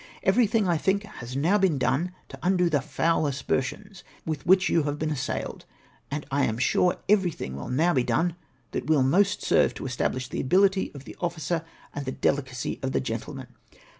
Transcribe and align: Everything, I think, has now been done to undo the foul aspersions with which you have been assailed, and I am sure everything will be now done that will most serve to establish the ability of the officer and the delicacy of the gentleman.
Everything, 0.23 0.67
I 0.67 0.77
think, 0.77 1.03
has 1.03 1.35
now 1.35 1.59
been 1.59 1.77
done 1.77 2.11
to 2.29 2.39
undo 2.41 2.71
the 2.71 2.81
foul 2.81 3.27
aspersions 3.27 4.03
with 4.25 4.47
which 4.47 4.67
you 4.67 4.81
have 4.81 4.97
been 4.97 5.11
assailed, 5.11 5.67
and 6.09 6.25
I 6.31 6.45
am 6.45 6.57
sure 6.57 6.97
everything 7.07 7.55
will 7.55 7.67
be 7.69 7.75
now 7.75 7.93
done 7.93 8.35
that 8.71 8.87
will 8.87 9.03
most 9.03 9.43
serve 9.43 9.75
to 9.75 9.85
establish 9.85 10.27
the 10.27 10.41
ability 10.41 10.91
of 10.95 11.03
the 11.03 11.15
officer 11.21 11.63
and 11.93 12.05
the 12.05 12.11
delicacy 12.11 12.79
of 12.81 12.93
the 12.93 12.99
gentleman. 12.99 13.49